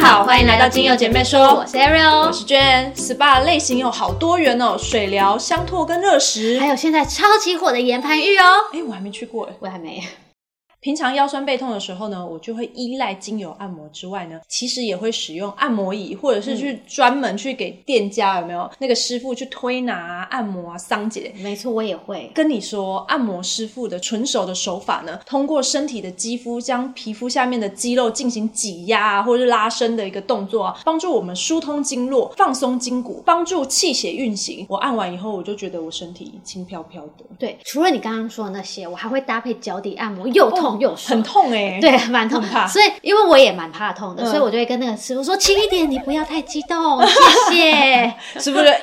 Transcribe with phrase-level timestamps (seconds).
[0.00, 2.90] 好，欢迎来到精油姐妹说，我是 Ariel，我是娟。
[2.96, 8.44] SPA 类型有好多元哦，水疗、香拓跟热石，还有现在超级火的岩盘浴哦。
[8.72, 10.02] 哎，我还没去过哎，我还没。
[10.80, 21.34] 平常腰酸背痛的时候呢，我就会依赖精油按摩之外呢，其实也会使用按摩椅，或者是去专门去给店家有没有那个师傅去推拿、按摩啊、桑姐。
[21.36, 34.64] 没错，我也会跟你说，按摩师傅的纯手的手法呢，通过身体的肌肤将皮肤下面的肌肉进行挤压啊，或者是拉伸的一个动作啊，帮助我们疏通经络、放松筋骨，帮助气血运行。
[34.66, 37.24] 我按完以后，我就觉得我身体轻飘飘的。
[37.38, 40.69] 对，除了你刚刚说的那些，我还会搭配脚底按摩，又痛。
[41.08, 42.66] 很痛哎， 对，蛮痛，怕。
[42.66, 47.00] 所以因为我也蛮怕痛的，所以我就会跟那个师傅说轻一点，你不要太激动，
[47.50, 48.74] 谢谢，是不是？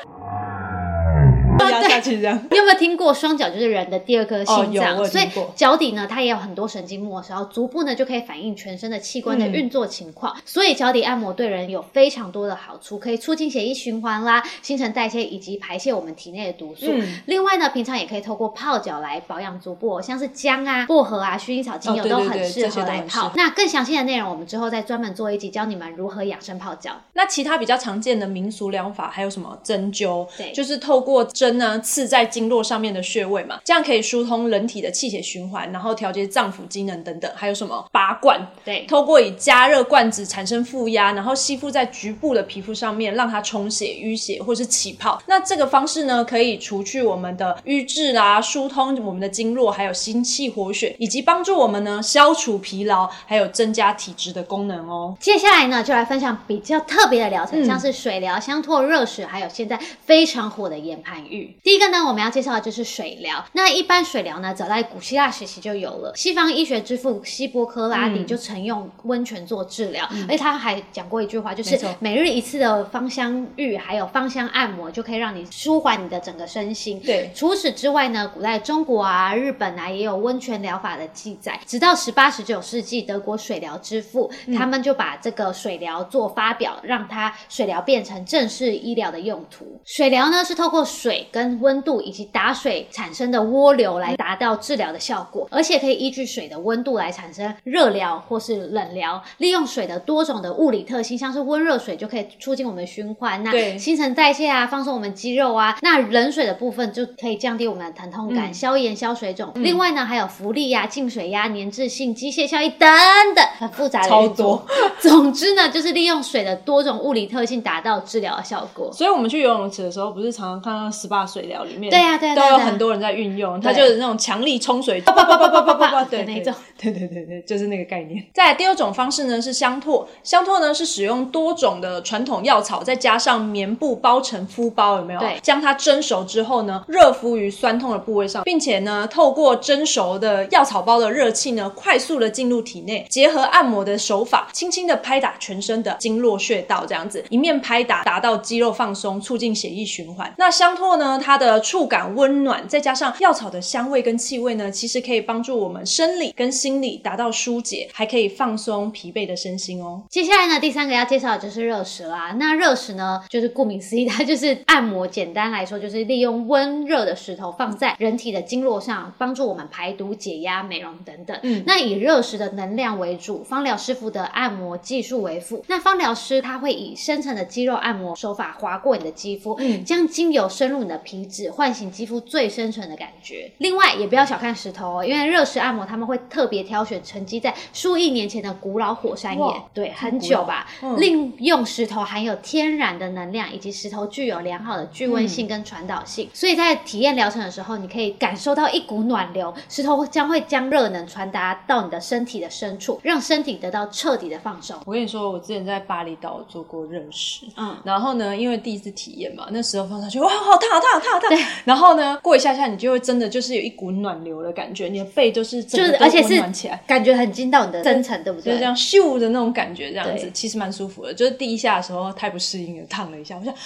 [2.07, 5.05] 对， 你有没有听过双脚就是人的第二颗心脏？
[5.05, 10.35] 所以脚底呢，它也有很多神经末梢，足部呢就可以反映全身的器官的运作情况。
[10.45, 16.91] 所以脚底按摩对人有非常多的好处，可以促进血液循环啦、新陈代谢以及排泄我们体内的毒素。
[17.25, 23.31] 另外呢，平常也可以透过泡脚来保养足部，像是姜啊、薄荷啊、薰衣草精油都很适合来泡。
[23.35, 26.91] 那更详细的内容，我们之后再专门做一集教你们如何养生泡脚。
[27.13, 29.57] 那其他比较常见的民俗疗法还有什么？
[29.63, 31.79] 针灸，对，就是透过针呢。
[31.79, 37.31] 刺在经络上面的穴位嘛，这样可以疏通人体的气血循环，然后调节脏腑机能等等。
[37.33, 38.45] 还有什么拔罐？
[38.65, 45.21] 对，透过以加热罐子产生负压，然后吸附在局部的皮肤上面，让它充血、淤血或是起泡。
[45.27, 55.15] 那这个方式呢，可以除去我们的瘀滞啦，疏通我们的经络，还有心气活血，以及帮助我们呢消除疲劳，还有增加体质的功能哦。
[55.19, 61.55] 接下来呢，就来分享比较特别的疗程，像是水疗、香托、热水，还有现在非常火的岩盘浴。
[61.63, 63.43] 第一个呢，我们要介绍的就是水疗。
[63.53, 66.11] 那一般水疗呢，早在古希腊时期就有了。
[66.15, 76.99] 西方医学之父希波克拉底就曾用温泉做治疗，而且他还讲过一句话，就是每日一次的芳香浴，还有芳香按摩，就可以让你舒缓你的整个身心。
[76.99, 81.59] 对，除此之外呢，古代中国啊、日本啊，也有温泉疗法的记载。
[81.65, 89.79] 直到十八、十九世纪，德国水疗之父他们就把这个水疗做发表，让它水疗变成正式医疗的用途。
[89.85, 99.21] 水疗呢，是透过水跟温度以及打水产生的涡流来达到治疗的效果，而且可以依据水的温度来产生热疗或是冷疗。
[99.37, 105.77] 利用水的多种的物理特性，像是温热水就可以促进我们的循环，那新陈代谢啊，放松我们肌肉啊。
[105.81, 109.51] 那冷水的部分就可以降低我们的疼痛感，消炎消水肿。
[109.55, 112.87] 另外呢，还有浮力呀、静水压、粘滞性机械效益等
[113.35, 114.65] 等，很复杂的超多。
[114.99, 118.91] 总之呢，就是利用水的多种物理特性达到治疗的效果。
[118.91, 128.23] 所以我们去游泳池的时候，不是常常看到 SPA 水疗对呀，对呀，都有很多人在运用，它就是那种强力冲水，啪啪啪啪啪啪的 那种， 对对对对，就是那个概念。
[128.33, 135.19] 再第二种方式呢是香拓，香拓呢是使用多种的传统药草，再加上棉布包成敷包，有没有？
[135.19, 150.33] 对，将它蒸熟之后呢，热敷于酸痛的部位上，并且呢，透过蒸熟的药草包的热气呢，快速的进入体内，结合按摩的手法，轻轻的拍打全身的经络穴道，这样子一面拍打，达到肌肉放松，促进血液循环。
[150.37, 151.56] 那香拓呢，它的。
[151.59, 160.03] 触感温暖，再加上药草的香味跟气味呢，其实可以帮助我们生理跟心理达到疏解，还可以放松疲惫的身心哦。
[160.09, 162.35] 接下来呢，第三个要介绍的就是热石啦。
[162.39, 165.07] 那热石呢，就是顾名思义，它就是按摩。
[165.07, 171.39] 简单来说，就是利用温热的石头放在人体的经络上，帮助我们排毒、解压、美容等等。
[171.43, 175.63] 嗯，那以热石的能量为主，芳疗师傅的按摩技术为辅。
[175.67, 183.51] 那芳疗师他会以深层的肌肉按摩手法划过你的肌肤，嗯，将精油深入你的皮脂，唤醒肌肤最深层的感觉。
[183.59, 190.67] 另外，也不要小看石头哦，因为热石按摩他们会特别挑选沉积在数亿年前的古老火山岩，对，很久吧。
[190.81, 204.77] 嗯利用石头含有天然的能量，以及石头具有良好的聚温性跟传导性，所以在体验疗程的时候，你可以感受到一股暖流，石头将会将热能传达到你的身体的深处，让身体得到彻底的放松。
[204.85, 211.47] 我跟你说，我之前在巴厘岛做过热石，嗯，然后呢，因为第一次体验嘛，那时候放上去，哇，好烫，好烫，好烫，好烫。
[211.65, 218.45] 然后呢，过一下下，你就会真的就是有一股暖流的感觉，你的背都是就是而且是暖起来，感觉很进到你的深层，对不对？
[218.45, 221.13] 就是这样咻的那种感觉，这样子其实蛮舒服的。
[221.13, 223.57] 就是第一下的时候太不适应了，烫了一下，我想 啊，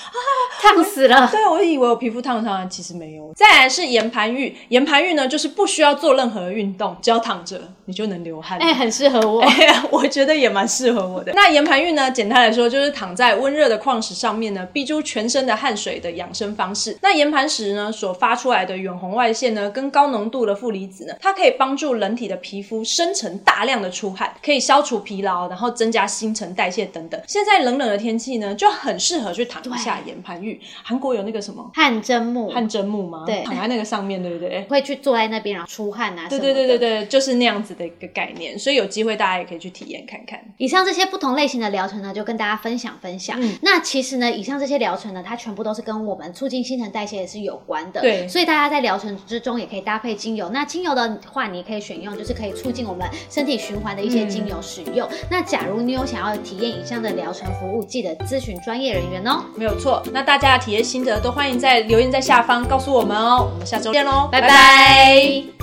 [0.62, 1.28] 烫死了。
[1.31, 3.31] 对，我以为我皮肤烫伤，其实没有。
[3.36, 8.58] 再来是岩盘浴，岩盘浴呢，就是不需要做任何运动，只要躺着你就能流汗。
[8.60, 9.44] 哎，很适合我，
[9.90, 11.31] 我觉得也蛮适合我的。
[11.34, 16.98] 那岩盘浴呢，简单来说就是躺在温热的矿石上面呢，逼出全身的汗水的养生方式。
[17.02, 27.19] 那岩盘时呢所发出来的远红外线呢，跟高浓度的负离子呢，它可以帮助人体的皮肤生成大量的出汗，可以消除疲劳，然后增加新陈代谢等等。
[27.27, 30.59] 现在冷冷的天气呢，就很适合去躺一下岩盘浴。
[30.83, 33.24] 韩国有那个什么汗蒸木，汗蒸木吗？
[33.25, 34.62] 对躺在那个上面，对不对？
[34.69, 36.81] 会去坐在那边然后出汗啊，对对对对。
[36.81, 40.39] 对，就是那样子的一个概念，所以有机会大家也可以去体验看看。
[40.57, 43.39] 以上这些不同类型的疗程呢，就跟大家分享分享。
[43.39, 48.02] 嗯那其实呢，以上这些疗程呢，它全部都是跟我们促进新陈代谢是有关的。
[48.02, 50.50] 对所以大家在疗程之中也可以搭配精油。
[50.50, 55.08] 那精油的话，你可以选用就是可以促进我们身体循环的一些精油使用。
[55.30, 59.44] 那假如你有想要体验以上的疗程服务，记得咨询专业人员哦。
[59.56, 60.02] 没有错。
[60.12, 63.50] 那大家的体验心得都欢迎在留言在下方告诉我们哦。
[63.52, 65.61] 我们下周见喽，拜拜